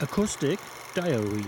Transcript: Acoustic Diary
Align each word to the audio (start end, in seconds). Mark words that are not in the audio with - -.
Acoustic 0.00 0.60
Diary 0.94 1.44